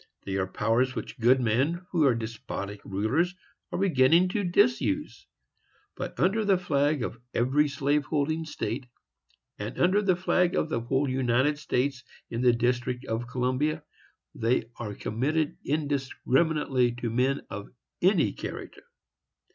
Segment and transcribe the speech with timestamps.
[0.25, 3.35] They are powers which good men who are despotic rulers
[3.71, 5.27] are beginning to disuse;
[5.95, 8.87] but, under the flag of every slave holding state,
[9.59, 13.83] and under the flag of the whole United States in the District of Columbia,
[14.33, 17.69] they are committed indiscriminately to men of
[18.01, 18.81] any character.